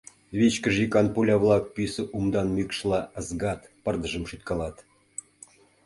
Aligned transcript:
Вичкыж 0.37 0.75
йӱкан 0.81 1.07
пуля-влак 1.13 1.63
пӱсӧ 1.73 2.03
умдан 2.17 2.47
мӱкшла 2.55 2.99
ызгат, 3.19 3.61
пырдыжым 3.83 4.23
шӱткалат. 4.29 4.75